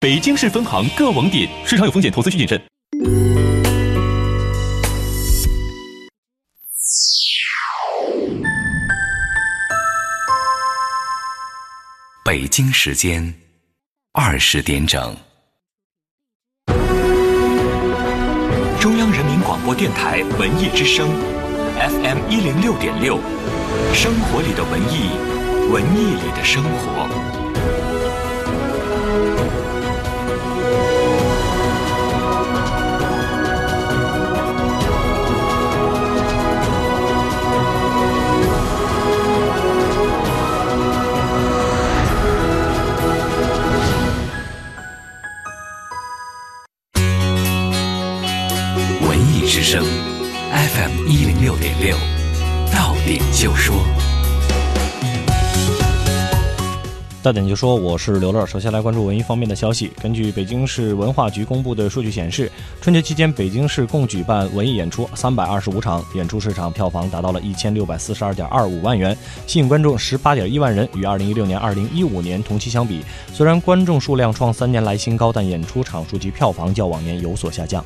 [0.00, 2.62] 北京市分行各网点，市场有风险，投资需谨慎。
[12.24, 13.34] 北京时间
[14.12, 15.16] 二十点整，
[18.78, 21.08] 中央人民广播电台文艺之声
[21.74, 23.18] ，FM 一零六点六，
[23.92, 25.10] 生活里的文艺，
[25.72, 27.27] 文艺里的生活。
[53.40, 53.76] 就说。
[57.22, 58.44] 大点就说，我是刘乐。
[58.44, 59.92] 首先来关注文艺方面的消息。
[60.02, 70.88] 根据北京市文化局公布的数据显示，春节期间北京市共举办文艺演出三百二十五场，演出市场票房达到了一千六百四十二点二五万元，吸引观众十八点一万人。
[70.96, 77.84] 与二零一六年、二零一五年同期相比，虽然观众数量创三年来新高，但演出场数及票房较往年有所下降。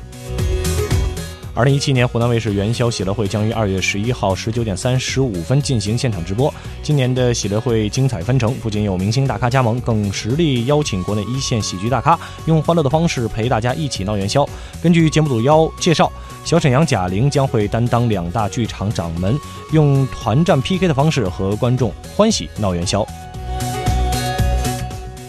[1.55, 6.51] 二零一七年湖南卫视元宵喜乐会将于二月十一号十九点三十五分进行现场直播。
[6.81, 14.43] 今年的喜乐会精彩纷呈，不仅有明星大咖加盟，更实力邀请国内一线喜剧大咖，用欢乐的方式陪大家一起闹元宵。
[14.81, 16.11] 根据节目组邀介绍，
[16.43, 19.39] 小沈阳、贾玲将会担当两大剧场掌门，
[19.71, 23.05] 用团战 PK 的方式和观众欢喜闹元宵。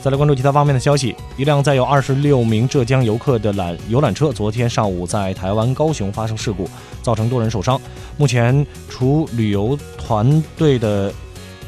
[0.05, 6.69] 再来关注其他方面的消息，一辆载有二十六名浙江游客的缆游览车，昨天上午在台湾高雄发生事故，
[7.01, 7.81] 造成多人受伤。
[8.19, 11.09] 目前，除旅游团队的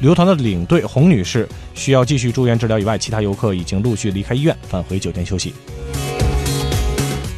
[0.02, 5.54] 旅游团的领队洪女士需要继续住院治疗以外，其他游客已经陆续离开医院，返回酒店休息。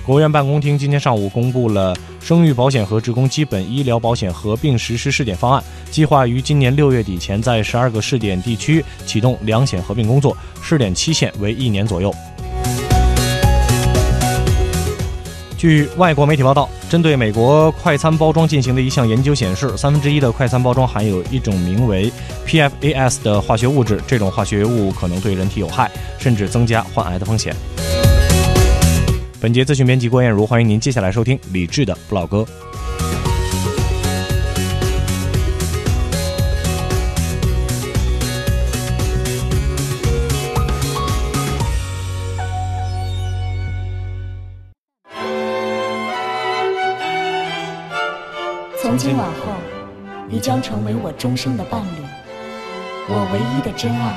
[0.05, 1.97] 国务院办公厅今天上午公布了
[2.29, 12.15] 生育保险和职工基本医疗保险合并实施试点方案，计划于今年六月底前在十二个试点地区启动两险合并工作，试点期限为一年左右。
[15.57, 22.13] 据外国媒体报道，针对美国快餐包装进行的一项研究显示，三分之一的快餐包装含有一种名为
[22.47, 27.57] PFAS 的化学物质，这种化学物可能对人体有害，甚至增加患癌的风险。
[29.49, 32.45] 本节资讯编辑郭艳茹，欢迎您接下来收听李志的不老歌。
[48.83, 49.55] 从今往后，
[50.29, 52.03] 你将成为我终生的伴侣，
[53.09, 54.15] 我唯一的真爱。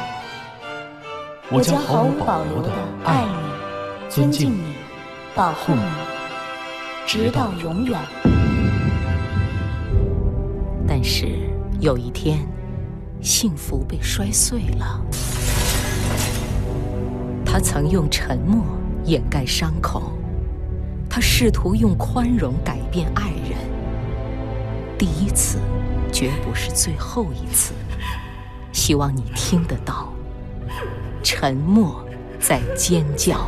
[1.50, 2.70] 我将毫无保留的
[3.06, 4.76] 爱你、尊敬你、
[5.34, 5.82] 保护你，
[7.08, 7.98] 直到永远。
[10.86, 11.26] 但是
[11.80, 12.46] 有一天，
[13.22, 15.02] 幸福被摔碎了。
[17.46, 18.62] 他曾用沉默
[19.06, 20.12] 掩盖伤口，
[21.10, 23.58] 他试图用宽容改变爱人。
[24.98, 25.60] 第一次，
[26.12, 27.74] 绝不是最后一次。
[28.74, 30.12] 希望你听得到，
[31.24, 32.06] 沉默
[32.38, 33.48] 在尖叫。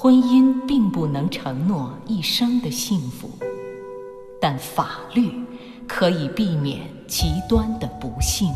[0.00, 3.28] 婚姻并不能承诺一生的幸福，
[4.40, 5.28] 但法律
[5.88, 8.46] 可以避免极端的不幸。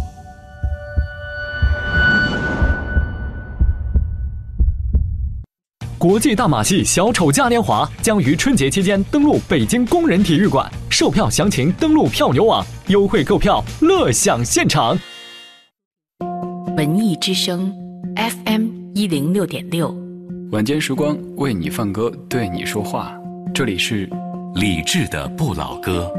[5.98, 14.97] 国际大马戏小丑嘉年华将于春节期间登陆北京工人体育馆，售票详情登录票牛网，优惠购票，乐享现场。
[16.76, 17.75] 文艺之声
[18.14, 19.92] ，FM 一零六点六，
[20.52, 23.18] 晚间时光为你放歌，对你说话，
[23.54, 24.06] 这里是
[24.54, 26.12] 李志的不老歌。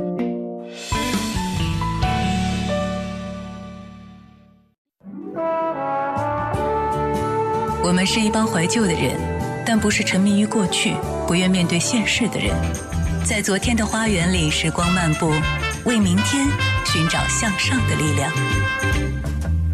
[7.84, 9.16] 我们是一帮怀旧的人，
[9.64, 10.96] 但不是沉迷于过去、
[11.28, 12.56] 不愿面对现实的人。
[13.24, 15.30] 在昨天的花园里，时光漫步，
[15.86, 16.48] 为明天
[16.86, 18.32] 寻找向上的力量。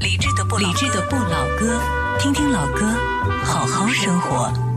[0.02, 1.80] 理智的不理智的不老歌，
[2.20, 2.94] 听听老歌，
[3.44, 4.69] 好好生活。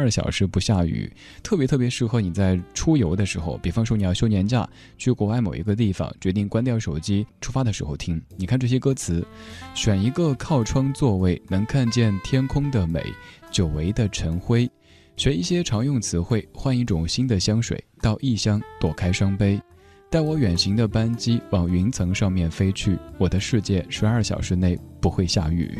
[0.00, 1.12] 二小时不下雨，
[1.42, 3.58] 特别特别适合你在出游的时候。
[3.58, 4.66] 比方说，你要休年假，
[4.96, 8.18] 去国外某一个地方，决定关掉手机，出发的时候听。
[8.38, 9.22] 你看这些歌词：
[9.74, 13.02] 选一个靠窗座位，能看见天空的美；
[13.50, 14.66] 久违的晨辉，
[15.18, 19.60] 学一些常用词汇，换一种新的香水，到异乡躲开伤悲。
[20.08, 25.78] 带我远行的班机往云层上面飞去，我的世界十二小时内不会下雨。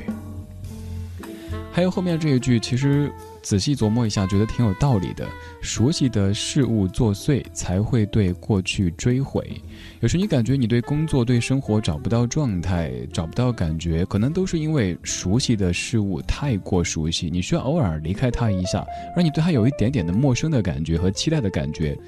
[1.72, 3.10] 还有后面这一句，其实。
[3.42, 5.26] 仔细琢磨一下，觉得挺有道理的。
[5.60, 9.60] 熟悉的事物作祟，才会对过去追悔。
[10.00, 18.84] 有时你感觉你对工作、对生活找不到状态，找不到感觉，可能都是因为熟悉的事物太过熟悉，你需要偶尔离开它一下，
[19.16, 21.98] 让你对它有一点点的陌生的感觉和期待的感觉。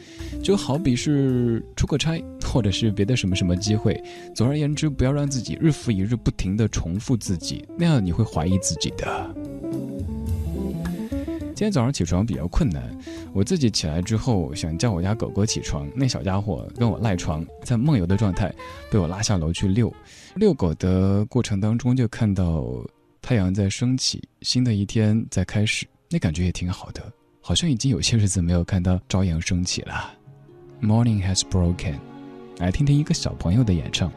[0.43, 4.03] 就好比是出个差，或者是别的什么什么机会。
[4.35, 9.52] 总而言之，不要让自己日复一日不停地重复自己，那样你会怀疑自己的。
[11.63, 12.83] 今天早上起床比较困难，
[13.33, 18.53] 我自己起来之后想叫我家狗狗起床，那小家伙跟我赖床，在梦游的状态，
[18.91, 19.95] 被我拉下楼去遛。
[20.35, 22.67] 遛狗的过程当中，就看到
[23.21, 27.01] 太阳在升起，新的一天在开始，那感觉也挺好的，
[27.41, 30.13] 好像已经有些日子没有看到朝阳升起了。
[30.81, 31.95] Morning has broken，
[32.59, 34.11] 来听听一个小朋友的演唱。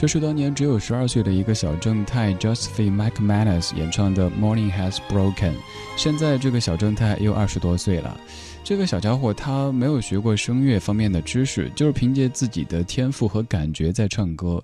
[0.00, 5.52] 这是当年只有十二岁的一个小正太 Josephine McManus 演唱的《Morning Has Broken》。
[5.94, 8.18] 现在这个小正太又二十多岁了。
[8.64, 14.62] 这个小家伙他没有学过声乐方面的知识，就是凭借自己的天赋和感觉在唱歌。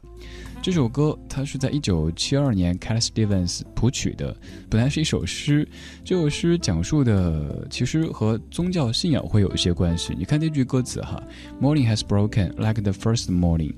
[0.62, 4.34] 这首歌他是在一九七二年 Cat Stevens 谱曲的，
[4.70, 5.68] 本来是一首诗。
[6.02, 10.14] 这首诗讲述的其实和宗教信仰会有一些关系。
[10.18, 11.22] 你看这句歌词哈
[11.60, 13.74] ，Morning has broken like the first morning。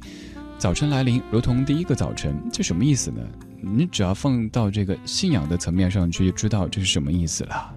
[0.58, 3.22] 早晨来临，如同第一个早晨，这什么意思呢？
[3.60, 7.74] 你只要放到这个信仰的层面上去，就知道这是什么意思了。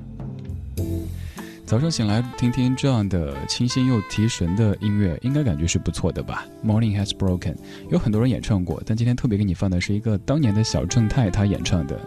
[1.64, 7.56] 早上醒来听听这样的清新又提神的音乐，应该感觉是不错的吧？Morning has broken，
[7.92, 12.00] 有很多人演唱过，但今天特别给你放的是一个当年的小正太他演唱的。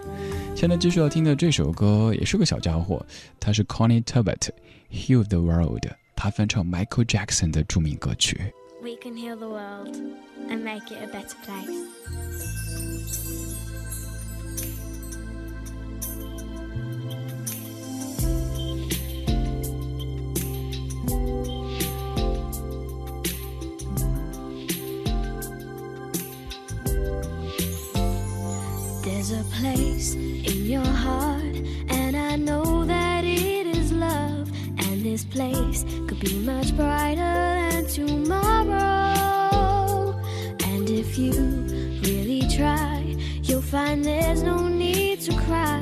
[0.56, 3.06] 现在继续要听的这首歌也是个小家伙，
[3.38, 8.52] 他是 Connie Turbot，Heal the World，他翻唱 Michael Jackson 的著名歌曲。
[8.84, 9.96] We can heal the world
[10.50, 12.04] and make it a better place.
[35.14, 37.20] This place could be much brighter
[37.70, 38.80] than tomorrow.
[40.64, 41.30] And if you
[42.02, 45.78] really try, you'll find there's no need to cry.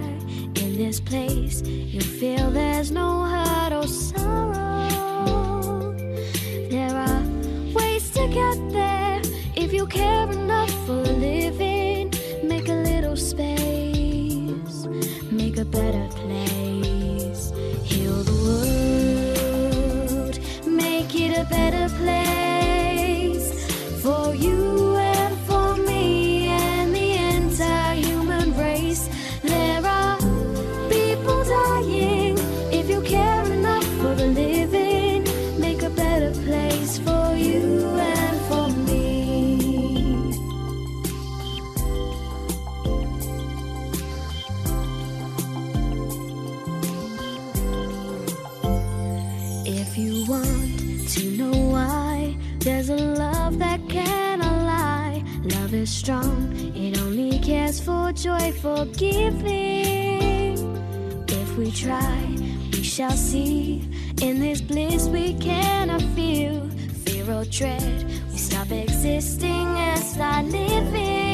[0.62, 4.52] In this place, you'll feel there's no hurt or sorrow.
[6.68, 7.22] There are
[7.72, 9.22] ways to get there
[9.56, 12.12] if you care enough for living.
[12.42, 14.86] Make a little space,
[15.30, 16.21] make a better place,
[21.42, 22.21] a better place
[58.22, 60.56] cares for joy, for giving.
[61.28, 62.36] If we try,
[62.72, 63.88] we shall see.
[64.20, 66.68] In this bliss we cannot feel
[67.04, 68.04] fear or dread.
[68.30, 71.31] We stop existing and start living.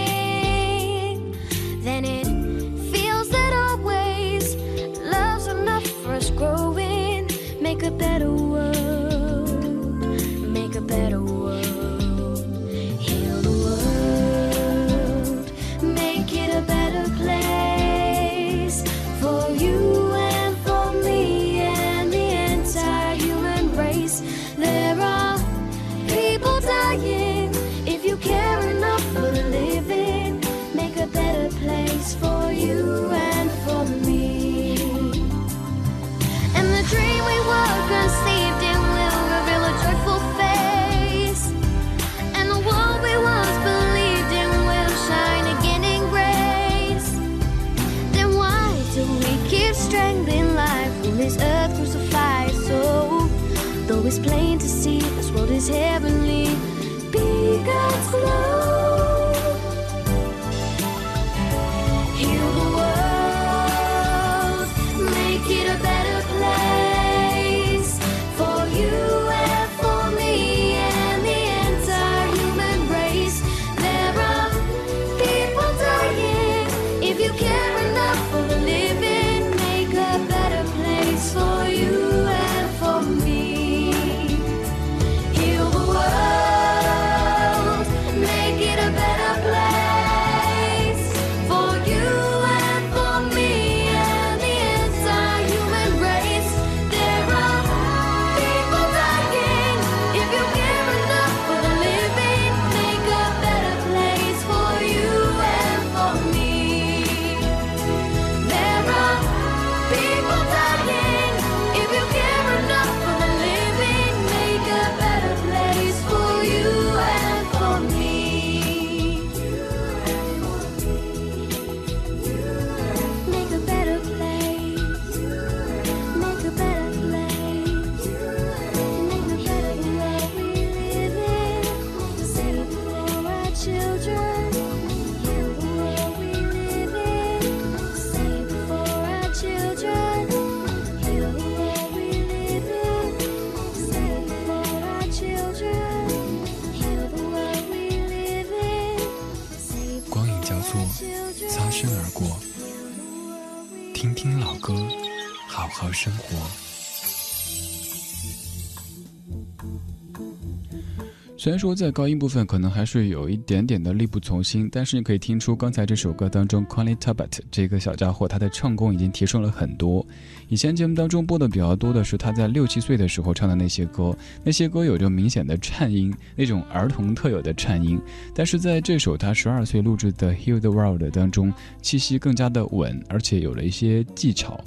[161.49, 170.07] 虽然说在高音部分可能还是有一点点的力不从心，但是你可以听出刚才这首歌当中 Connie Tabet 这个小家伙他的唱功已经提升了很多。
[170.51, 177.99] 以前节目当中播的比较多的是他在六七岁的时候唱的那些歌，那些歌有着明显的颤音，那种儿童特有的颤音。
[178.35, 184.63] 但是在这首他十二岁录制的《Heal the World》当中，气息更加的稳，而且有了一些技巧。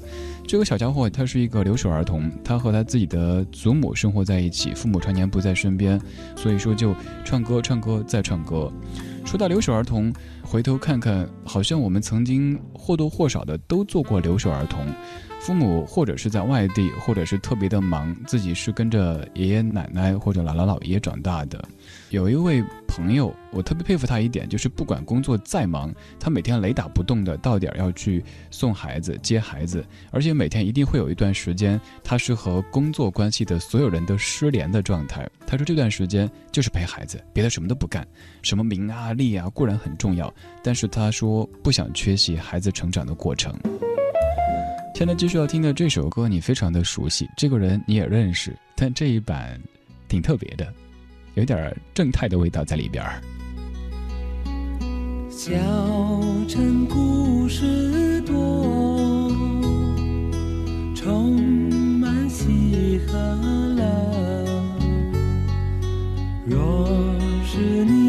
[0.51, 5.97] 这个小家伙他是一个留守儿童，他和他自己的祖母生活在一起，父母常年不在身边，
[6.35, 8.69] 所以说就唱歌、唱歌再唱歌。
[9.23, 14.85] 说到留守儿童，回头看看，好像我们曾经或多或少的都做过留守儿童。
[15.39, 21.63] 父母或者是在外地，或者是特别的忙，自己是跟着爷爷奶奶或者姥姥姥爷长大的。
[22.11, 35.25] 有一位朋友，我特别佩服他一点，就是不管工作再忙，他每天雷打不动的到点要去送孩子、接孩子，而且每天一定会有一段时间，他是和工作关系的所有人都失联的状态。
[35.47, 38.05] 他说这段时间就是陪孩子，别的什么都不干，
[38.41, 43.57] 什么名啊利啊固然很重要，但是他说不想缺席孩子成长的过程。
[44.93, 49.57] 现在继续要听的这首歌，你非常的熟悉，这个人你也认识，但这一版
[50.09, 50.71] 挺特别的，
[51.35, 53.21] 有点正太的味道在里边儿。
[55.29, 55.51] 小
[56.47, 59.31] 城故事多，
[60.93, 61.41] 充
[61.99, 63.17] 满喜和
[63.75, 63.83] 乐。
[66.45, 66.85] 若
[67.45, 68.00] 是你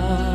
[0.00, 0.29] 大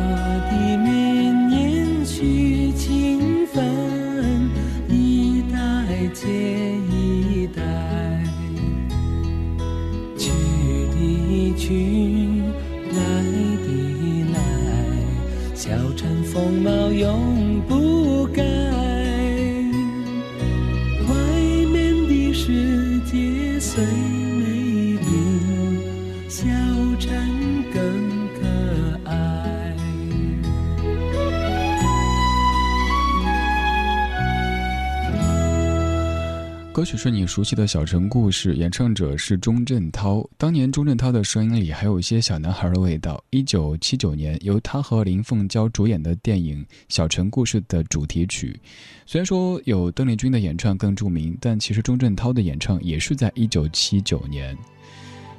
[36.76, 40.22] 歌曲是你熟悉的《小城故事》，演唱者是钟镇涛。
[40.36, 43.24] 当年钟镇涛的声音里还有一些小男孩的味道。
[43.30, 48.60] 一九七九年，由他和林凤娇主演的电影《小城故事》的主题曲，
[49.06, 54.54] 虽然说有邓丽君的演唱更著名，但其实钟镇涛的演唱也是在一九七九年。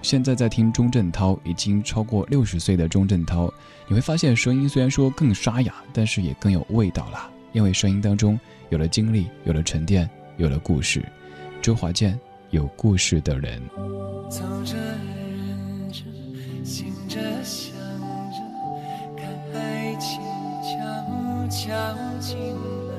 [0.02, 3.54] 现在在听钟镇涛，已经超过六十岁的钟镇涛，
[3.88, 8.40] 你会发现声音虽然说更沙哑，但是也更有味道了，因为声音当中
[8.72, 11.06] 有了经历，有了沉淀，有了故事。
[11.62, 12.18] 周华健，
[12.52, 13.62] 有故事的人。
[14.30, 16.04] 走着，忍着，
[16.64, 17.76] 醒着，想
[18.32, 18.38] 着，
[19.18, 20.22] 看爱情
[20.64, 21.68] 悄悄
[22.20, 22.92] 近了，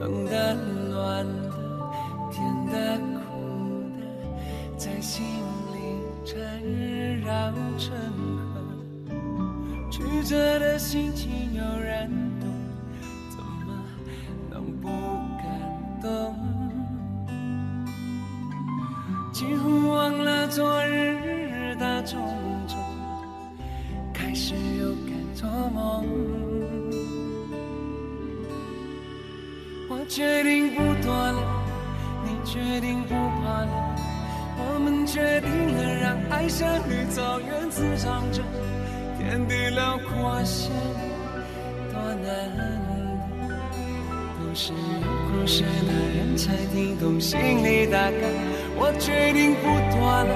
[0.00, 0.54] 冷的、
[0.90, 1.50] 暖的，
[2.30, 3.24] 甜的、苦
[3.98, 4.04] 的，
[4.76, 5.78] 在心里
[6.26, 6.36] 缠
[7.20, 7.96] 绕成
[8.52, 8.60] 河。
[9.90, 12.48] 曲折的心情有人懂，
[13.30, 13.82] 怎么
[14.50, 14.88] 能不
[15.38, 16.34] 感动？
[19.36, 20.48] 几乎忘了。
[20.48, 22.18] 昨日的种
[22.66, 22.78] 种，
[24.14, 26.06] 开始又敢做梦。
[29.90, 31.36] 我决定不躲了，
[32.24, 33.94] 你决定不怕了，
[34.56, 35.84] 我们决定了。
[36.00, 38.40] 让爱像绿草原滋长着，
[39.18, 40.70] 天地辽阔些，
[41.92, 42.24] 多难
[42.56, 43.54] 得，
[44.38, 44.78] 都是有
[45.28, 48.55] 故事的人才听懂心里大概。
[48.78, 50.32] 我决定不躲了，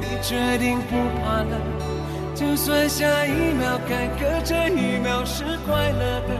[0.00, 1.54] 你决定不怕了，
[2.34, 6.30] 就算下一秒坎坷，这一秒是快乐的，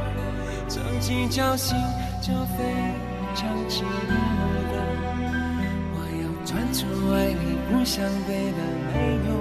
[0.68, 1.76] 曾经侥幸
[2.20, 2.64] 就非
[3.34, 4.12] 常值得。
[5.94, 8.58] 我要专注爱你，不想别的
[8.92, 8.94] 没
[9.28, 9.31] 有。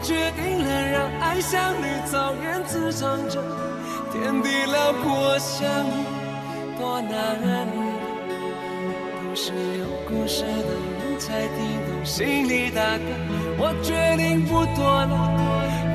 [0.00, 3.42] 决定了让爱像绿草原滋长着，
[4.12, 7.66] 天地辽阔相遇多难得，
[9.22, 11.56] 都是有故事的人才听
[11.86, 13.04] 懂心里大概。
[13.58, 15.14] 我决定不躲了，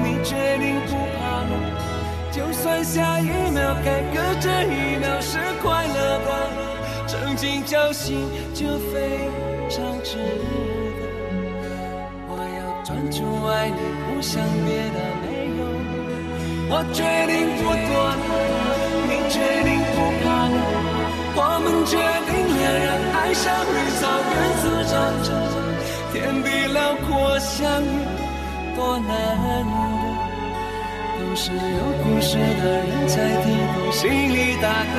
[0.03, 1.51] 你决定不怕了，
[2.31, 6.27] 就算下一秒坎坷，这一秒是快乐的。
[7.07, 9.29] 曾经侥幸就非
[9.69, 10.80] 常值得。
[12.91, 15.25] 专注爱你，不想别的没
[15.55, 15.63] 有。
[16.67, 16.99] 我决
[17.31, 18.23] 定不躲了，
[19.07, 20.59] 你决定不怕了。
[21.33, 21.95] 我们决
[22.27, 25.31] 定了，让爱上绿草原滋长着，
[26.11, 26.77] 天地辽
[27.07, 27.85] 阔相遇
[28.75, 29.09] 多难
[29.63, 29.79] 得。
[31.17, 34.93] 都是有故事的人才听懂心里大概。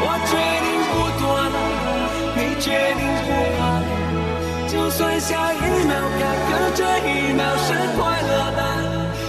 [0.00, 0.32] 我决
[0.64, 0.72] 定。
[0.94, 1.58] 不躲了，
[2.36, 3.28] 你决定不
[3.58, 3.60] 怕
[4.94, 8.60] 了，就算下一秒坎坷，这一秒是快乐的，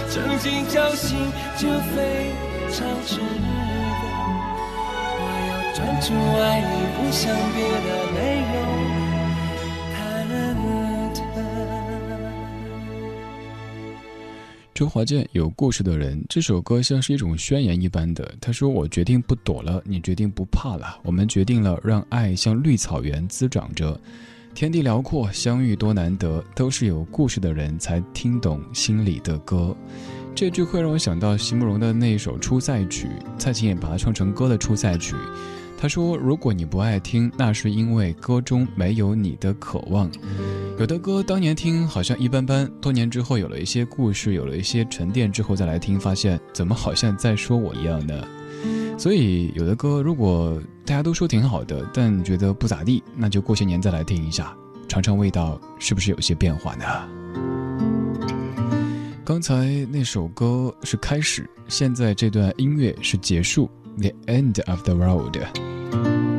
[0.08, 1.18] 曾经侥幸
[1.56, 2.30] 就非
[2.70, 3.46] 常值得。
[5.18, 8.66] 我要专注爱你，不想别的没有。
[14.72, 18.34] 周华健有故事的人，这首歌像是一种宣言一般的。
[18.42, 23.98] 他说：“我决定不躲了，你决定不怕了，我们决定了让爱像绿草原滋长着，
[24.56, 29.76] 天地辽阔，相遇多难得，都是有故事的人才听懂心里的歌。”
[30.34, 35.14] 这句会让我想到席慕容的那一首《出塞曲》，蔡琴也把它唱成歌的《出塞曲》。
[35.76, 40.10] 他说：“如果你不爱听，那是因为歌中没有你的渴望。
[40.78, 48.26] 有的歌当年听好像一般般，多年之后有了一些故事，有了一些沉淀之后再来听，发现怎么好像在说我一样呢？
[48.96, 56.84] 所以有的歌如果大家都说挺好的，但觉得不咋地，那就过些年再来听一下，尝尝味道是不是有些变化呢？
[59.24, 63.68] 刚才那首歌是开始，现在这段音乐是结束。”
[63.98, 66.35] the end of the road.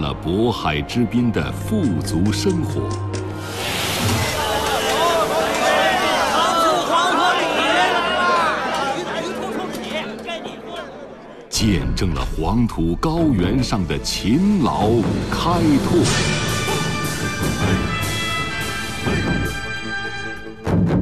[0.00, 2.88] 了渤海之滨的富足生活，
[11.48, 14.88] 见证了黄土高原上的勤劳
[15.30, 16.02] 开拓，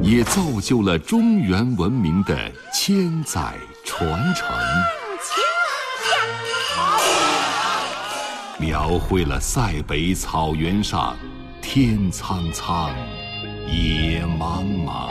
[0.01, 2.37] 也造就了中原文明的
[2.73, 3.53] 千载
[3.85, 4.45] 传承。
[8.81, 11.13] 描绘了塞北草原上
[11.61, 12.89] 天苍苍，
[13.67, 15.09] 野茫茫，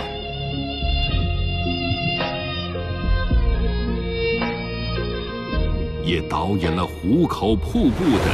[6.02, 8.24] 也导演了壶口瀑布的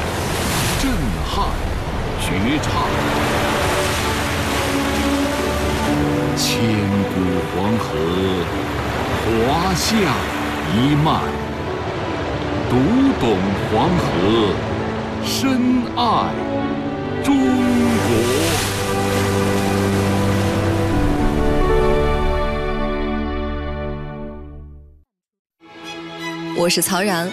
[0.80, 0.92] 震
[1.26, 1.48] 撼
[2.20, 2.72] 绝唱。
[6.36, 6.62] 千
[7.10, 7.18] 古
[7.50, 7.98] 黄河，
[9.24, 9.96] 华夏
[10.76, 11.20] 一脉，
[12.70, 12.76] 读
[13.18, 13.36] 懂
[13.72, 14.73] 黄河。
[15.26, 16.34] 深爱
[17.24, 17.44] 中国。
[26.56, 27.30] 我是曹然，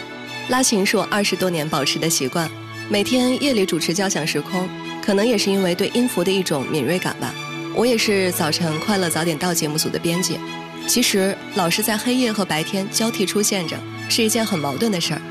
[0.50, 2.50] 拉琴是我二十多年保持的习惯。
[2.90, 4.70] 每天夜里主持交响时空，
[5.06, 7.34] 可能也是因为对音符的一种敏锐感吧。
[7.76, 10.40] 我也是早晨快乐早点到节目组的编辑。
[10.88, 13.78] 其实老是在黑夜和白天交替出现着，
[14.10, 15.22] 是一件很矛盾的事儿。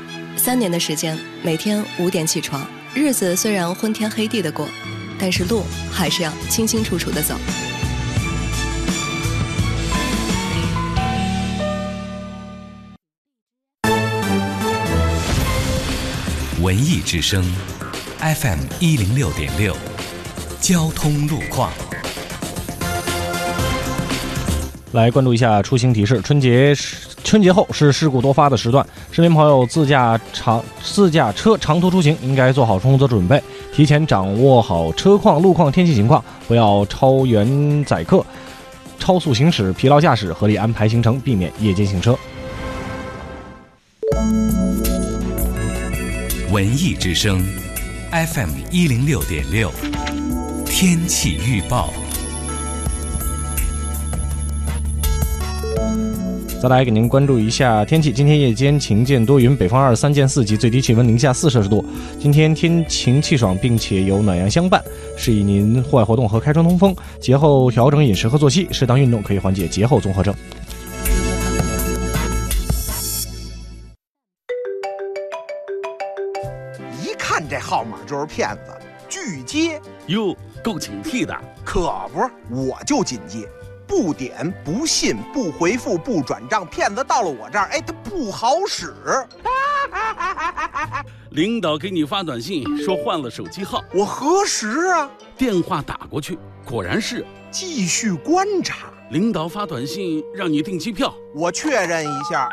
[0.43, 4.67] 三年的时间，每天五点起床，日子虽然昏天黑地的过，
[5.19, 7.35] 但是路还是要清清楚楚的走。
[16.59, 17.45] 文艺之声
[18.17, 19.77] ，FM 一零六点六，
[20.59, 21.71] 交通路况。
[24.93, 27.11] 来关注一下出行提示，春节是。
[27.23, 33.43] 春节后是事故多发的时段，市民朋友自驾长自驾车长途出行应该做好充足的准备，
[33.73, 38.25] 提前掌握好车况、路况、天气情况，不要超员载客、
[38.97, 42.17] 超速行驶、疲劳驾驶，合理安排行程，避免夜间行车。
[46.49, 47.45] 文艺之声
[48.11, 49.69] ，FM 一零六点六，
[50.65, 51.89] 天气预报。
[56.61, 61.83] 再来给您关注一下天气，今天夜间晴间多云，北方二三见四级，最低气温零下四摄氏度。
[62.19, 64.79] 今天天晴气爽，并且有暖阳相伴，
[65.17, 66.95] 适宜您户外活动和开窗通风。
[67.19, 70.31] 节后调整饮食和作息，适当运动可以缓解节后综合症。
[77.03, 78.71] 一看这号码就是骗子，
[79.09, 81.35] 拒接哟，够警惕的。
[81.65, 83.47] 可不是，我就紧接。
[83.91, 88.93] 不点不信不回复不转账，骗子到了我这儿，哎，他不好使。
[91.31, 98.87] 领导给你发短信说换了手机号，我核实啊，电话打过去，果然是继续观察。
[99.09, 102.47] 领导发短信让你订机票，我确认一下，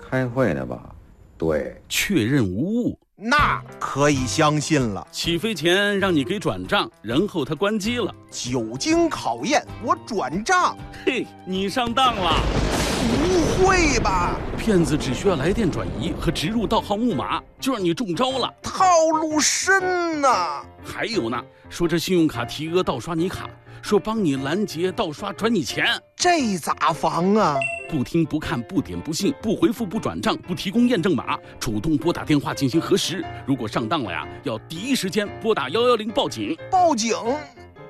[0.00, 0.92] 开会呢吧？
[1.38, 2.98] 对，确认无误。
[3.16, 5.06] 那可以相信了。
[5.12, 8.12] 起飞前让你给转账，然后他关机了。
[8.28, 10.76] 久经考验，我转账。
[11.06, 12.73] 嘿，你上当了！
[13.04, 14.36] 不会吧？
[14.58, 18.52] 骗子只需要来电转移和植入盗号木马，就让你中招了。
[18.62, 18.84] 套
[19.20, 20.62] 路深呐！
[20.82, 23.48] 还有呢，说这信用卡提额盗刷你卡，
[23.82, 25.86] 说帮你拦截盗刷转你钱，
[26.16, 27.56] 这咋防啊？
[27.90, 33.22] 不听不看不点不信不回复不转账不提供验证码，主动拨打电话进行核实。
[33.46, 36.56] 如果上当了呀，要第一时间拨打幺幺零报警。
[36.70, 37.14] 报警，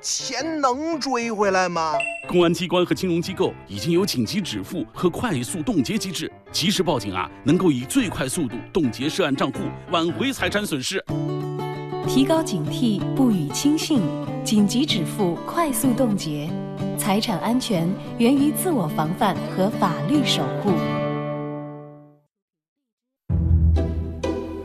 [0.01, 1.93] 钱能追回来吗？
[2.27, 9.59] 公安机关和金融机构已经有紧急止付和快速冻结机制，及时报警啊，能够以最快速度冻结涉案账户，
[9.91, 11.03] 挽回财产损失。
[12.07, 14.01] 提高警惕，不予轻信，
[14.43, 16.49] 紧急止付，快速冻结。
[16.97, 20.71] 财产安全源于自我防范和法律守护。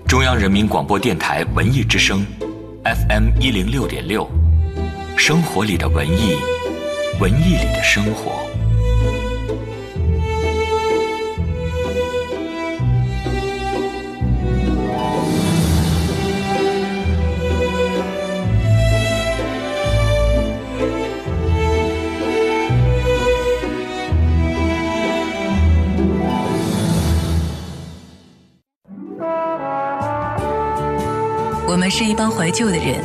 [0.07, 2.27] 中央人民广播电台文艺之声
[2.85, 4.29] ，FM 一零六点六，
[5.23, 6.35] 生活里的文艺，
[7.21, 8.41] 文艺里的生活。
[31.69, 33.05] 我们是一帮怀旧的人，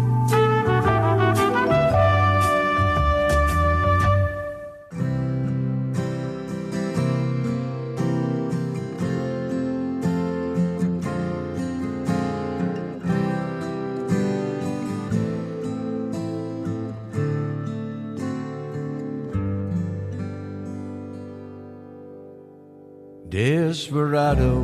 [23.31, 24.59] Desperado,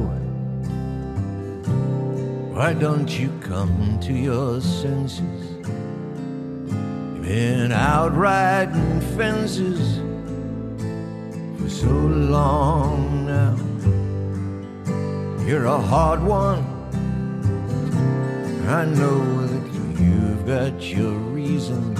[2.52, 5.22] why don't you come to your senses?
[6.74, 10.00] You've been out riding fences
[11.62, 13.56] for so long now.
[15.46, 16.66] You're a hard one.
[18.68, 19.66] I know that
[19.98, 22.00] you've got your reasons.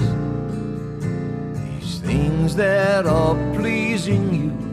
[1.80, 4.67] These things that are pleasing you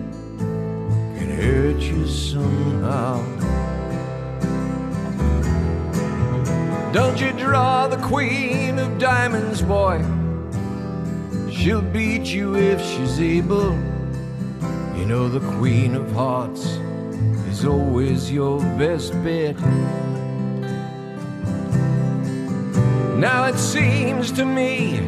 [1.45, 3.21] hurt you somehow.
[6.91, 10.03] Don't you draw the queen of diamonds, boy?
[11.51, 13.73] She'll beat you if she's able.
[14.97, 16.65] You know the queen of hearts
[17.51, 19.55] is always your best bet.
[23.19, 24.99] Now it seems to me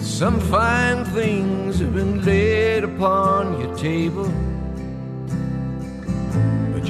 [0.00, 4.32] some fine things have been laid upon your table,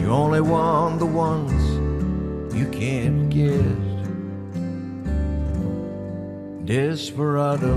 [0.07, 3.75] you only want the ones you can't get.
[6.65, 7.75] Desperado,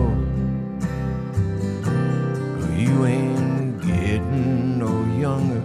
[2.77, 5.63] you ain't getting no younger.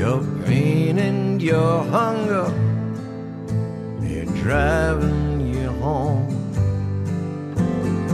[0.00, 2.46] Your pain and your hunger,
[3.98, 6.28] they're driving you home.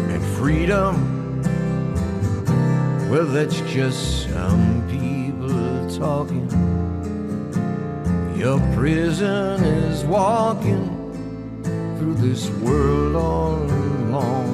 [0.08, 1.42] And freedom,
[3.10, 4.83] well, that's just some
[6.04, 6.48] talking.
[8.36, 10.84] Your prison is walking
[11.96, 13.62] through this world all
[14.02, 14.52] alone.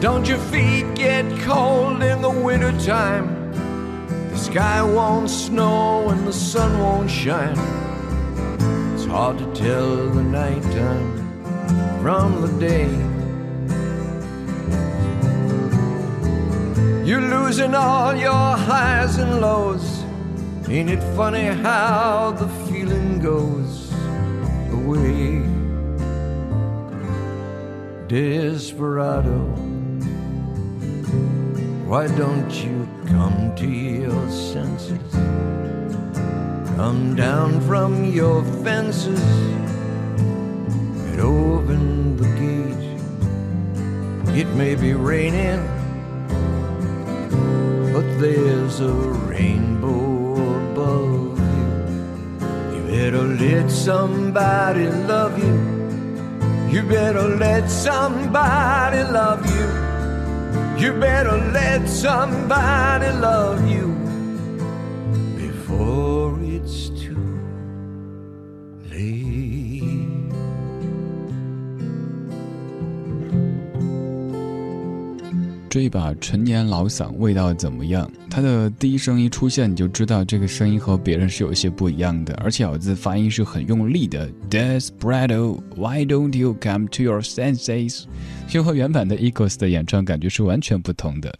[0.00, 3.26] Don't your feet get cold in the wintertime?
[4.30, 7.58] The sky won't snow and the sun won't shine.
[8.94, 11.08] It's hard to tell the nighttime
[12.00, 13.11] from the day.
[17.12, 20.02] You're losing all your highs and lows.
[20.66, 23.92] Ain't it funny how the feeling goes
[24.72, 25.42] away?
[28.08, 29.40] Desperado,
[31.84, 35.12] why don't you come to your senses?
[36.76, 39.22] Come down from your fences
[41.10, 44.34] and open the gate.
[44.34, 45.60] It may be raining,
[47.92, 48.92] but there's a
[49.28, 50.34] rainbow
[50.70, 52.76] above you.
[52.76, 55.56] You better let somebody love you.
[56.72, 59.66] You better let somebody love you.
[60.82, 63.81] You better let somebody love you
[75.72, 78.06] 这一把陈年老嗓味道怎么样？
[78.28, 84.28] 它的第一声一出现，你就知道这个声音和别人是有些不一样的，而且咬字发音是很用力的。
[84.50, 88.04] Desperado，Why don't you come to your senses？
[88.46, 91.34] 就和原版的 Eagles 的演唱感觉是完全不同的。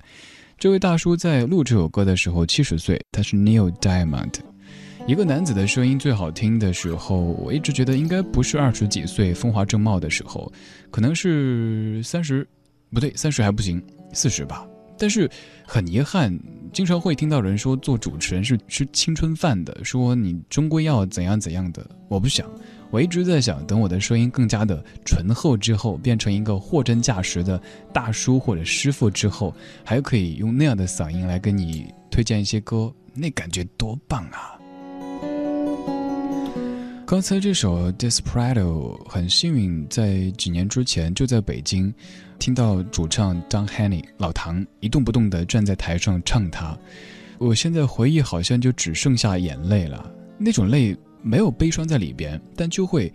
[0.57, 4.37] 这位大叔在录这首歌的时候七十岁，他是 Neil Diamond。
[5.07, 10.51] 一个男子的声音最好听的时候，我一直觉得应该不是二十几岁风华正茂的时候，
[10.91, 12.49] 可能是三十，
[12.95, 13.83] 不对，三十还不行，
[14.13, 14.67] 四十吧。
[14.99, 15.29] 但是
[15.67, 16.39] 很遗憾，
[16.73, 21.85] 经常会听到人说做主持人是吃青春饭的，说你终归要怎样怎样的。
[22.09, 22.49] 我不想，
[22.91, 27.61] 我一直在想，等我的声音更加的醇厚之后，变成一个货真价实的
[27.93, 29.53] 大叔或者师傅之后，
[29.83, 34.57] 还可以用那样的嗓音来跟你推荐一些歌，那感觉多棒啊！
[37.05, 41.93] 刚才这首《Desperado》很幸运，在几年之前就在北京
[42.43, 46.76] 听到主唱 Don Henny 老唐一动不动地站在台上唱他。
[47.38, 53.12] 我现在回忆好像就只剩下眼泪了，那种泪没有悲伤在里边，但就会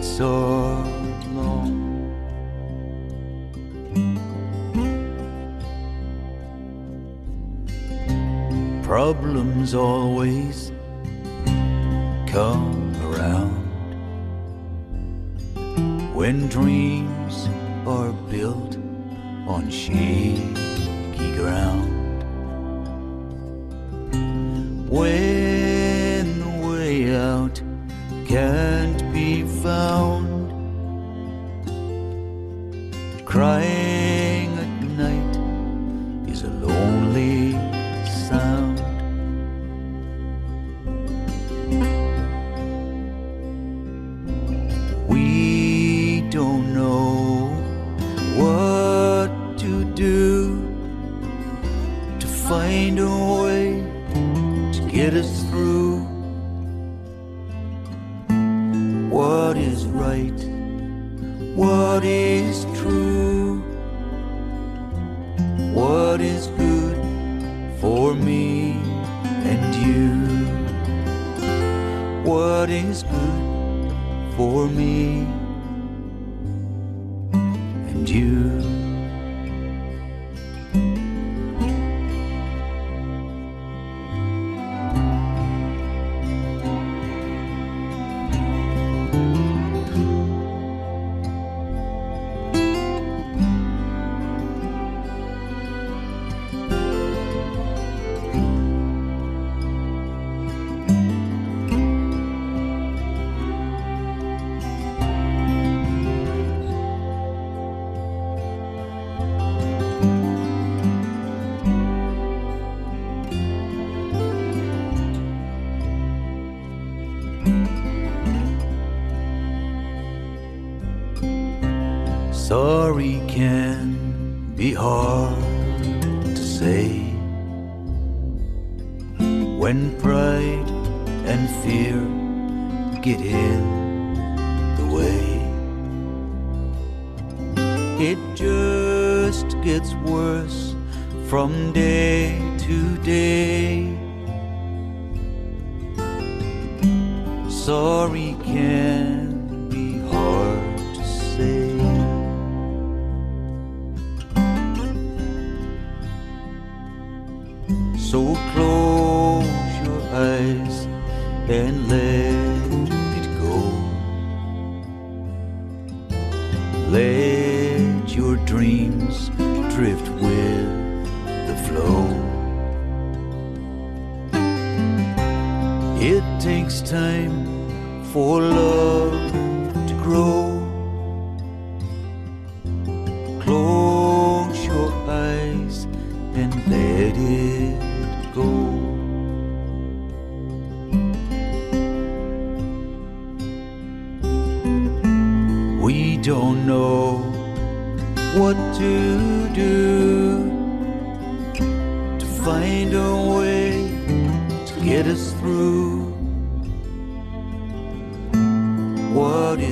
[0.00, 0.84] are
[1.34, 1.82] long.
[8.82, 10.72] Problems always
[12.26, 13.52] come around
[16.14, 17.48] when dreams
[17.86, 18.78] are built
[19.46, 21.81] on shaky ground.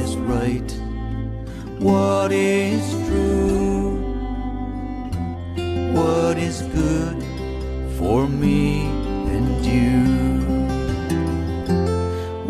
[0.03, 0.71] Is right?
[1.79, 3.91] What is true?
[5.99, 7.19] What is good
[7.99, 8.63] for me
[9.35, 9.99] and you?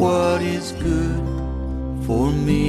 [0.05, 1.22] What is good
[2.07, 2.59] for me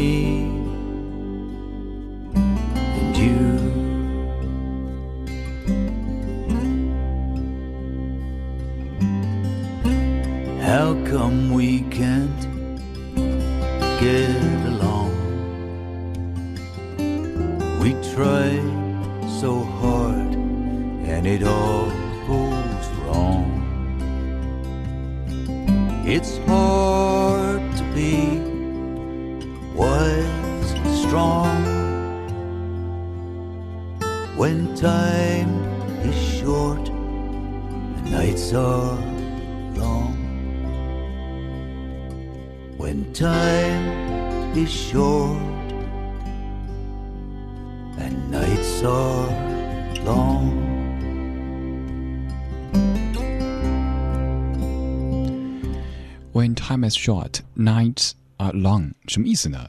[56.94, 59.68] Short nights are long，什么意思呢？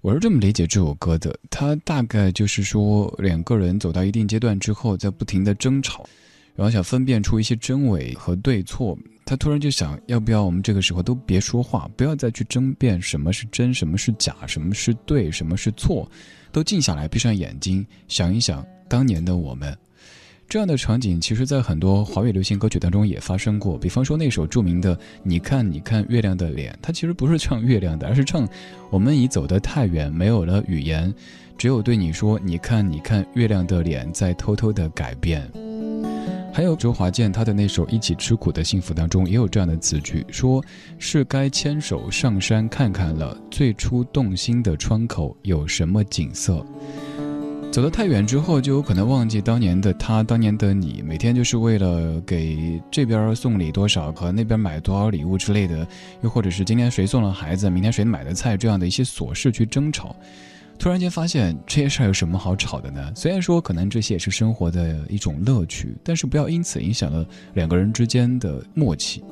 [0.00, 6.08] 我是这么理解这首歌的，它大概就是说两个人走到一定阶段之后，在不停的争吵，
[6.54, 8.96] 然后想分辨出一些真伪和对错。
[9.24, 16.08] 他突然就想，要不要我们这个时候都别说话，不要再去争辩什么是真，什么是假，什么是对，什么是错，
[16.52, 19.76] 都静下来，闭上眼睛，想一想当年的我们。
[20.48, 23.76] 这样的场景，其实在很多华语流行歌曲当中也发生过。
[23.76, 24.94] 比方说那首著名的
[25.24, 28.48] 《你看你看月亮的脸》，它其实不是唱月亮的，而是唱
[28.88, 31.12] 我们已走得太远，没有了语言，
[31.58, 35.50] 只有对你说：“你看你看月亮的脸在偷偷的改变。”
[36.54, 40.64] 还有周华健他的那首《一起吃苦的幸福》当中也有这样的词句，说
[40.96, 46.64] 是该牵手上山看看了，最初动心的窗口有什么景色。
[47.76, 55.86] 走得太远之后，就有可能忘记当年的他，当年的你，每天就是为了给这边送礼多少和那边买多少礼物之类的，
[56.22, 60.16] 又或者是今天谁送了孩子，明天谁买的菜这样的一些琐事去争吵。
[60.78, 63.12] 突然间发现这些事儿有什么好吵的呢？
[63.14, 69.22] 虽然说可能这些也是生活的一种乐趣，但是不要因此影响了两个人之间的默契。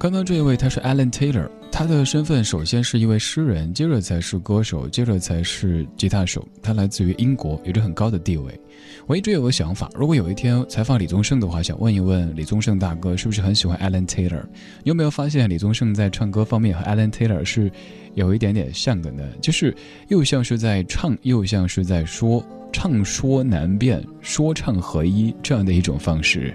[0.00, 6.42] 刚刚这一位他是 Alan Taylor，他的身份首先是一位诗人，接着才是歌手，接着才是吉他手。
[6.62, 8.58] 他来自于英国，有着很高的地位。
[9.06, 14.42] 我一直有个想法，如果有一天采访李宗盛的话，想问一问李宗盛大哥是不是很喜欢 Alan Taylor？
[14.82, 17.70] 你有没有发现李宗盛在唱歌方面和 Alan Taylor 是
[18.14, 19.22] 有一点点像的呢？
[19.42, 19.76] 就是
[20.08, 22.42] 又像是在唱，又像是在说，
[22.72, 26.54] 唱说难辨，说唱合一这样的一种方式。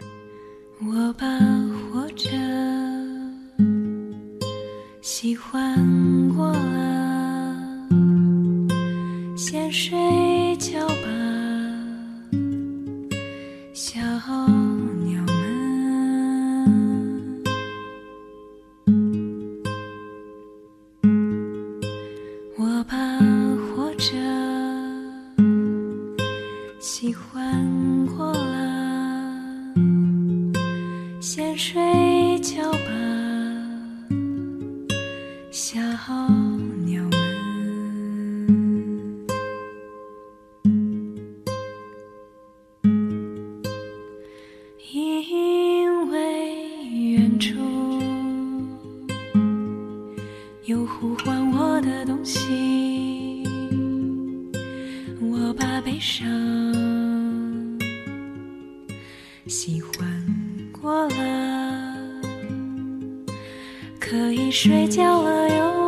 [0.82, 1.26] 我把
[1.94, 2.28] 活着
[5.26, 7.58] 喜欢过了，
[9.36, 9.98] 先睡
[10.58, 11.15] 觉吧，
[52.26, 53.44] 心，
[55.22, 56.28] 我把悲伤
[59.48, 59.94] 喜欢。
[60.82, 61.98] 过了，
[64.00, 65.85] 可以睡觉了哟，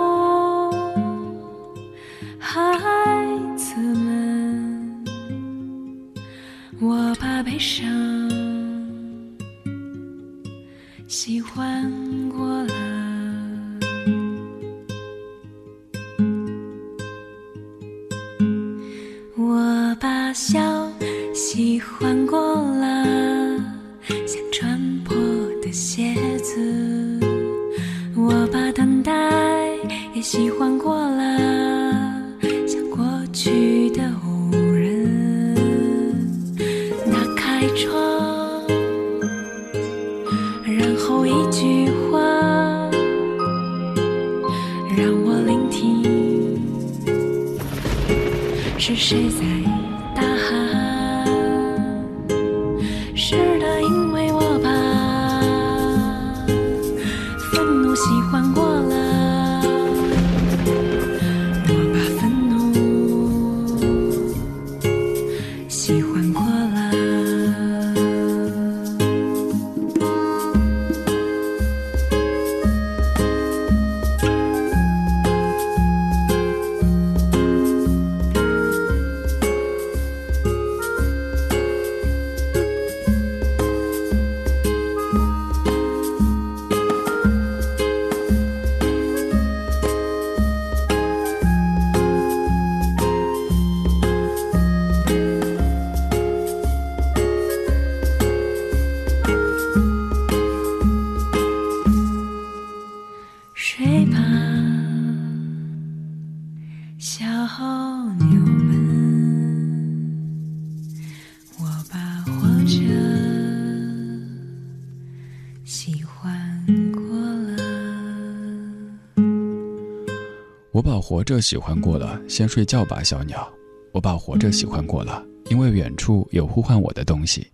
[121.28, 123.51] 这喜欢过了，先睡觉吧，小鸟。
[123.91, 127.51] 我把活着喜欢过了，因为远处有呼唤我的东西。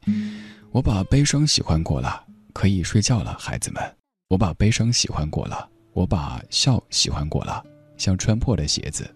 [0.69, 3.81] 我把悲伤喜欢过了，可以睡觉了，孩子们。
[4.27, 7.63] 我把悲伤喜欢过了，我把笑喜欢过了，
[7.97, 9.11] 像穿破的鞋子。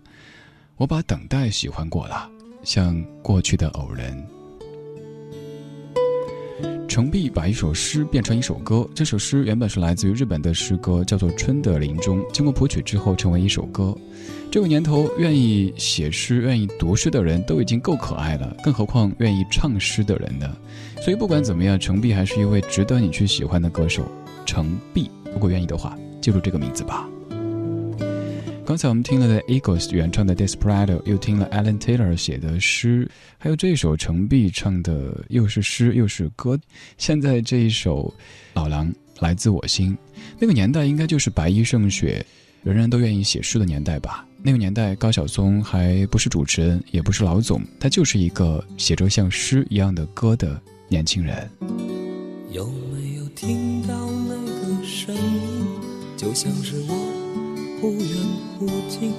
[0.76, 2.28] 我把等待喜欢过了，
[2.64, 4.28] 像过去的偶然。
[6.88, 13.96] 程璧把一首诗变成一首歌，这首诗原本是来自于日本的诗歌，叫做《春的林中》，经过谱曲之后成为一首歌。
[14.50, 20.58] 这个年头，愿意写诗、愿意读诗的人都已经够可爱了，更何况愿意唱诗的人呢？
[21.02, 24.04] 所以不管怎么样，程璧还是一位值得你去喜欢的歌手。
[24.46, 27.08] 程璧，如果愿意的话，记住这个名字吧。
[28.68, 36.60] 刚才我们听了的 Eagles 原唱的《Desperado》，又听了 Alan Taylor 写的诗，还有这首程璧唱的，又是诗又是歌。
[36.98, 38.14] 现在这一首
[38.52, 38.92] 《老狼》
[39.22, 39.98] 来自我心，
[40.38, 42.26] 那个年代应该就是白衣胜雪，
[42.62, 44.28] 人人都愿意写诗的年代吧。
[44.44, 51.50] 那个年代，高晓松还不是主持人，也不是老总，他就是一个写着像诗一样的歌的年轻人。
[52.52, 55.66] 有没有听到那个声音？
[56.18, 57.17] 就像是我
[57.80, 58.10] 忽远
[58.58, 59.14] 忽近，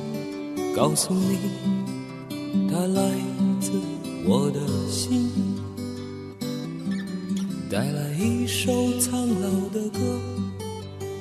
[0.75, 1.39] 告诉你，
[2.69, 3.03] 它来
[3.61, 3.71] 自
[4.27, 5.31] 我的心，
[7.71, 10.01] 带来一首苍老的歌，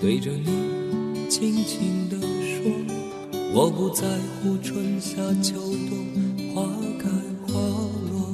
[0.01, 2.71] 对着你轻轻地说，
[3.53, 4.07] 我不在
[4.41, 6.67] 乎春夏秋冬花
[6.97, 7.07] 开
[7.45, 7.53] 花
[8.09, 8.33] 落，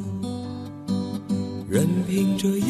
[1.69, 2.65] 任凭这夜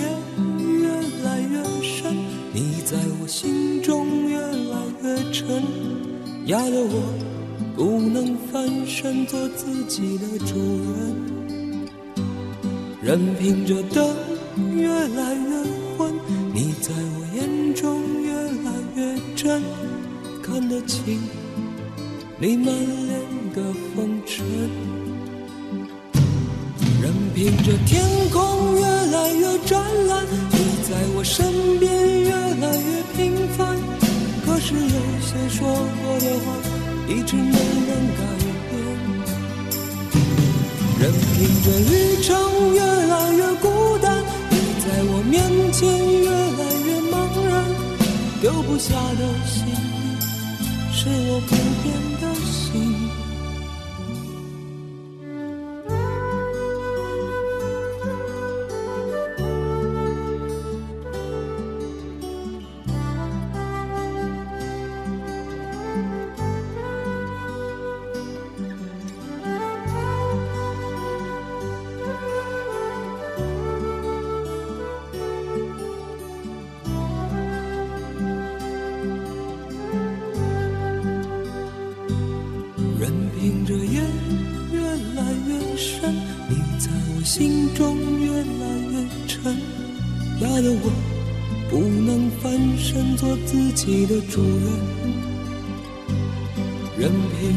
[0.82, 0.90] 越
[1.24, 2.16] 来越深，
[2.52, 5.62] 你在我心中越来越沉，
[6.48, 7.02] 压得我
[7.76, 10.56] 不能翻身做自己的主
[10.94, 11.16] 人，
[13.02, 14.14] 任凭这灯
[14.76, 15.64] 越来越
[15.98, 16.14] 昏，
[16.54, 19.62] 你在我眼中越来越真，
[20.42, 21.22] 看得清。
[22.40, 22.76] 你满
[23.08, 23.22] 脸
[23.56, 23.62] 的
[23.96, 24.46] 风尘，
[27.02, 33.80] 任凭这天空越来越湛蓝，你在我身边越来越平凡，
[34.66, 34.80] 是有
[35.20, 36.48] 些说过的话
[37.10, 38.22] 一直没能改
[38.70, 38.74] 变，
[41.02, 41.36] 任凭
[41.66, 41.92] 这旅
[42.24, 42.32] 程
[42.74, 43.66] 越来越孤
[44.02, 44.24] 单。
[44.50, 45.34] 你在我面
[45.74, 45.82] 前
[46.22, 47.14] 越来越茫
[47.46, 47.52] 然，
[48.42, 49.68] 丢不下的心，
[50.94, 51.52] 是我不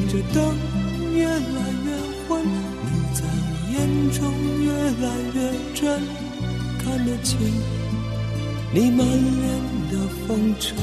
[0.06, 0.54] 凭这灯
[1.14, 1.34] 越来
[1.84, 1.90] 越
[2.28, 3.76] 昏，你在我眼
[4.12, 4.22] 中
[4.62, 4.70] 越
[5.04, 5.38] 来越
[5.74, 6.00] 真，
[6.78, 7.36] 看得清
[8.72, 9.46] 你满脸
[9.90, 10.76] 的风尘。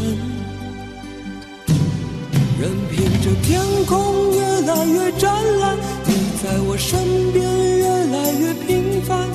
[2.59, 6.13] 任凭这天空越来越湛蓝，你
[6.43, 6.99] 在我身
[7.32, 7.43] 边
[7.78, 9.28] 越来越平凡。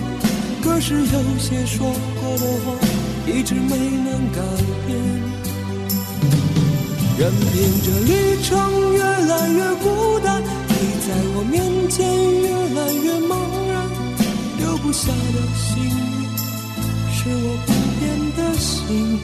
[0.62, 1.86] 可是有些说
[2.20, 2.76] 过的话，
[3.26, 4.41] 一直没能改
[4.86, 5.28] 变。
[7.19, 11.99] 任凭这旅程越来越孤单，你在我面前
[12.43, 12.47] 越
[12.79, 13.35] 来越茫
[13.66, 13.75] 然。
[14.59, 15.83] 留不下的心，
[17.11, 18.07] 是我不变
[18.37, 19.19] 的心。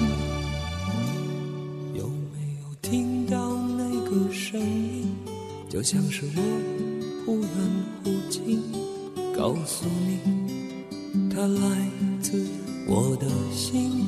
[1.95, 3.39] 有没有听到
[3.79, 5.15] 那个声音？
[5.71, 6.43] 就像是我
[7.25, 7.49] 忽远
[8.03, 8.61] 忽近，
[9.37, 10.19] 告诉你，
[11.33, 11.89] 它来
[12.21, 12.45] 自
[12.89, 14.03] 我的心。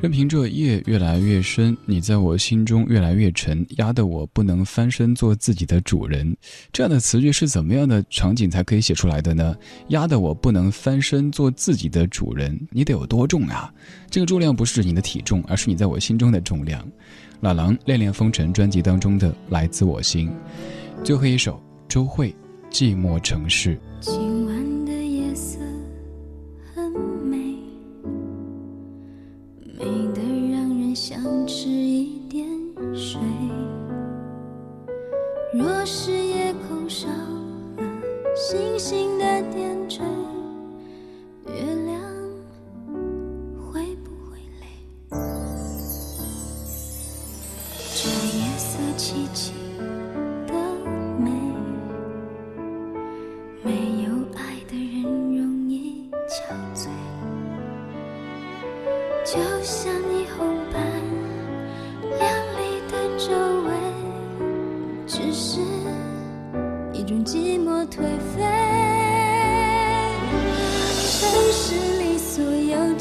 [0.00, 6.36] 任凭这夜越来越深，你在我心中越来越沉，压得我不能翻身做自己的主人。
[6.72, 9.56] 这样的词句是怎么样的场景才可以写出来的呢？
[9.88, 13.72] 压得我不能翻身做自己的主人，你得有多重啊？
[14.08, 16.86] 这个重量不是你的体重，而是你在我心中的重量。
[17.40, 20.28] 老狼《恋恋风尘》专辑当中的《来自我心》，
[21.02, 22.32] 最后一首周慧
[22.72, 23.76] 《寂寞城市》。
[35.58, 37.82] 若是夜空少了
[38.36, 40.04] 星星的点缀，
[41.46, 42.00] 月亮
[43.60, 44.64] 会不会累？
[47.92, 49.57] 这夜色凄凄
[67.08, 68.02] 种寂寞颓
[68.36, 68.42] 废。
[71.18, 72.94] 城市里所有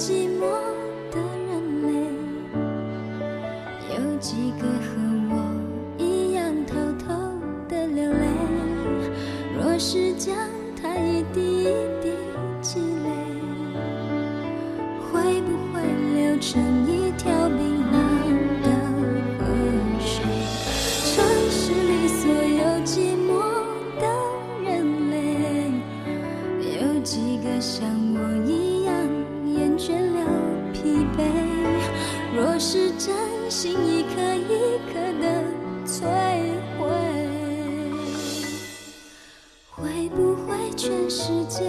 [41.27, 41.65] 世界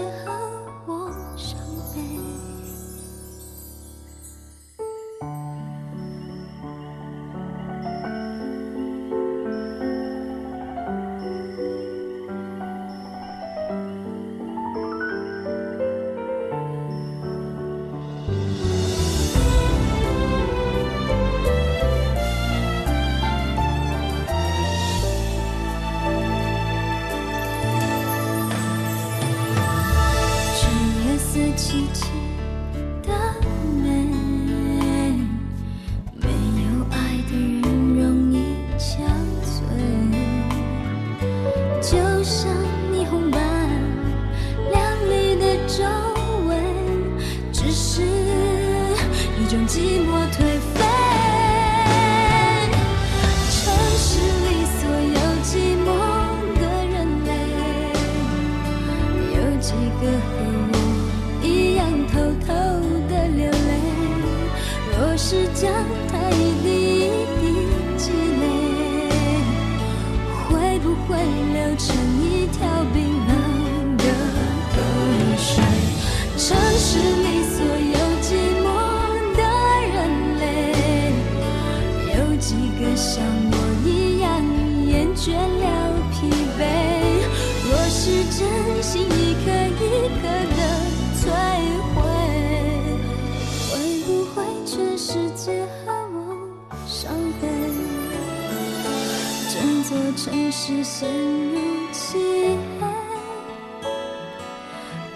[100.24, 101.60] 城市陷入
[101.92, 102.88] 漆黑。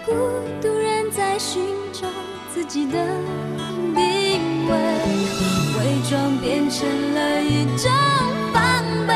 [0.05, 0.13] 孤
[0.61, 2.07] 独人在寻找
[2.53, 3.05] 自己的
[3.93, 4.73] 定位，
[5.77, 7.91] 伪装变成了一种
[8.53, 9.13] 防备，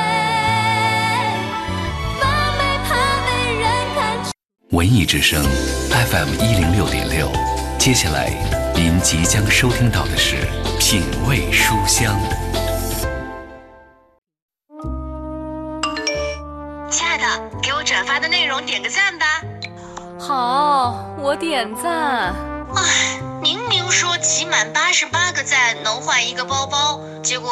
[2.20, 2.90] 防备怕
[3.26, 3.64] 被人
[3.96, 4.32] 看。
[4.72, 5.42] 文艺之声
[5.90, 7.32] FM 一零六点六，
[7.80, 8.34] 接下来
[8.76, 10.36] 您即将收听到的是
[10.80, 12.14] 《品味书香》。
[18.20, 19.26] 的内容点个赞吧。
[20.20, 22.36] 好，我点赞。
[22.76, 27.52] 唉，明明说集满八十八个赞能换一个包包，结果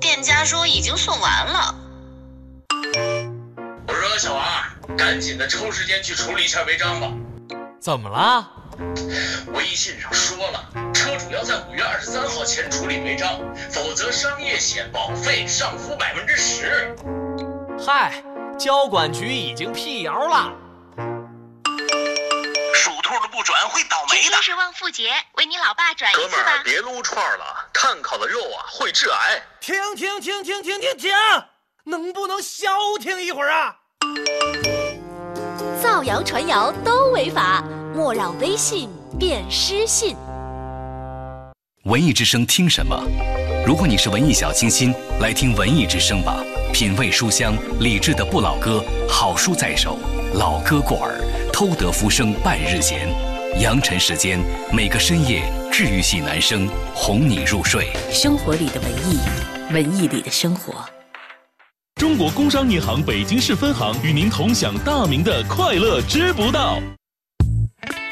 [0.00, 1.74] 店家说已经送完了。
[3.88, 4.44] 我说小王，
[4.96, 7.08] 赶紧的抽时间去处理一下违章吧。
[7.80, 8.50] 怎么了？
[9.52, 13.40] 微信上说了，车主要在五月二十三号前处理违章，
[13.70, 16.96] 否则商业险保费上浮百分之十。
[17.84, 18.22] 嗨，
[18.58, 20.52] 交管局已经辟谣了。
[22.74, 24.22] 属兔的不转会倒霉的。
[24.22, 26.28] 今天是旺妇节，为你老爸转一次吧。
[26.30, 29.42] 哥们儿，别撸串了，碳烤的肉啊会致癌。
[29.60, 31.12] 停停停停停停停！
[31.84, 32.68] 能不能消
[33.00, 33.76] 停一会儿啊？
[35.82, 37.62] 造谣传谣都违法，
[37.94, 38.88] 莫让微信
[39.18, 40.16] 变失信。
[41.84, 42.96] 文艺之声听什么？
[43.66, 46.44] 如果你是文艺小清新，来听文艺之声吧。
[46.70, 49.98] 品味书香，理智的不老歌，好书在手，
[50.34, 51.18] 老歌过耳，
[51.50, 53.08] 偷得浮生半日闲。
[53.62, 54.38] 扬尘时间，
[54.70, 55.42] 每个深夜，
[55.72, 57.88] 治愈系男声哄你入睡。
[58.10, 59.18] 生活里的文艺，
[59.72, 60.74] 文艺里的生活。
[61.94, 66.78] 中国工商银行北京市分行与您同享大明的快乐知不道。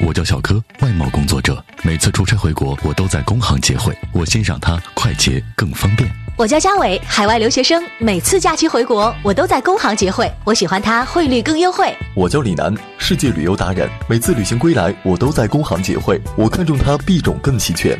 [0.05, 6.09] 我叫小柯，外贸工作者，每次出差回国，我都在工行结汇，我欣赏它快捷更方便。
[6.35, 11.95] 我叫嘉伟，海外留学生，每次假期回国，我都在工行结汇，我喜欢它汇率更优惠。
[12.15, 17.97] 我叫李楠，世界旅游达人，每次旅行归来，我都在工行结汇，我看中它币种更齐全。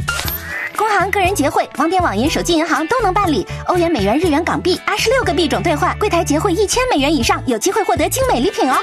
[0.76, 3.46] 工行个人结汇，网点、网银、手机银行都能办理。
[3.68, 8.76] 欧元、美元、日元、港币，二十六个币种兑换，柜台结汇一千美元以上，有机会获得精美礼品哦。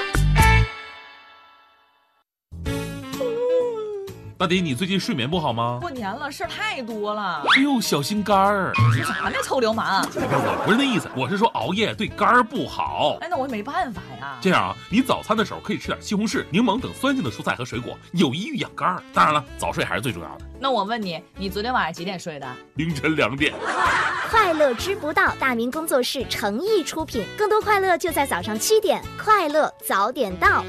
[4.41, 5.77] 大迪，你最近睡眠不好吗？
[5.79, 7.43] 过年了，事儿太多了。
[7.55, 8.73] 哎呦，小心肝儿！
[8.73, 10.03] 说啥呢，臭流氓？
[10.15, 13.19] 我不是那意思，我是说熬夜对肝儿不好。
[13.21, 14.39] 哎，那我也没办法呀。
[14.41, 19.03] 这样啊，你早餐的时候可以吃点西红柿、柠檬等酸性的蔬菜和水果，有益于养肝儿。
[19.13, 20.45] 当然了，早睡还是最重要的。
[20.59, 22.47] 那我问你，你昨天晚上几点睡的？
[22.77, 23.53] 凌晨两点。
[24.31, 30.65] 快乐知不道，大明工作室诚意出品，更多快乐就在早上七点，快乐早点到。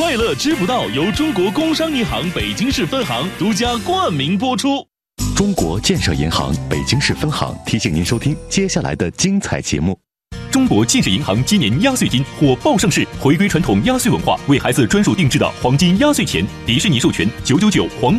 [0.00, 4.82] 快乐知不道由中国工商银行北京市分行独家冠名播出。
[5.36, 9.94] 中国建设银行北京市分行提醒您收听接下来的精彩节目。
[10.50, 18.18] 中国建设银行今年压岁金火爆上市，回归传统压岁文化，为孩子专属定制的黄金压岁钱，迪士尼授权九九九黄